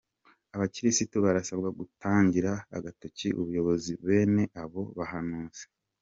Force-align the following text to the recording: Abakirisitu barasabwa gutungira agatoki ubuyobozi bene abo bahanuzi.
Abakirisitu 0.55 1.15
barasabwa 1.25 1.69
gutungira 1.79 2.51
agatoki 2.77 3.27
ubuyobozi 3.39 3.91
bene 4.05 4.43
abo 4.63 4.81
bahanuzi. 4.97 5.63